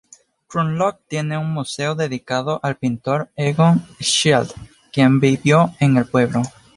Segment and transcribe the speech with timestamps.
[0.47, 4.49] Krumlov tiene un museo dedicado al pintor Egon Schiele,
[4.91, 6.41] quien vivió en el pueblo.